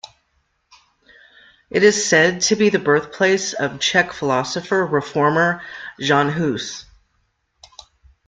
[1.69, 5.61] It is said to be the birthplace of Czech philosopher, reformer
[5.99, 6.85] Jan Hus.